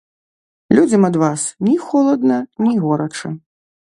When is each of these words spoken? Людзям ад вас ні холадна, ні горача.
Людзям 0.77 1.03
ад 1.09 1.15
вас 1.23 1.43
ні 1.67 1.75
холадна, 1.89 2.39
ні 2.69 2.73
горача. 2.87 3.29